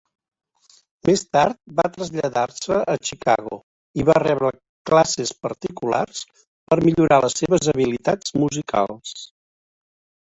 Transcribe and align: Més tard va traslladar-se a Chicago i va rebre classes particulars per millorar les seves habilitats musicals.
Més 1.07 1.23
tard 1.35 1.57
va 1.79 1.83
traslladar-se 1.97 2.79
a 2.93 2.95
Chicago 3.09 3.59
i 4.03 4.07
va 4.09 4.17
rebre 4.23 4.51
classes 4.91 5.35
particulars 5.49 6.25
per 6.73 6.79
millorar 6.89 7.21
les 7.27 7.39
seves 7.45 7.73
habilitats 7.77 8.39
musicals. 8.43 9.17